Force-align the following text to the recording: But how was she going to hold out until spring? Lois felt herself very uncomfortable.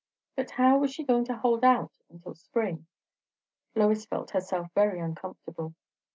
But 0.35 0.49
how 0.49 0.79
was 0.79 0.89
she 0.91 1.03
going 1.03 1.25
to 1.25 1.37
hold 1.37 1.63
out 1.63 1.91
until 2.09 2.33
spring? 2.33 2.87
Lois 3.75 4.03
felt 4.03 4.31
herself 4.31 4.71
very 4.73 4.99
uncomfortable. 4.99 5.75